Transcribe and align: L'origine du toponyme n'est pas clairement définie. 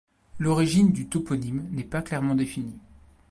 L'origine 0.39 0.91
du 0.91 1.05
toponyme 1.05 1.67
n'est 1.69 1.83
pas 1.83 2.01
clairement 2.01 2.33
définie. 2.33 2.79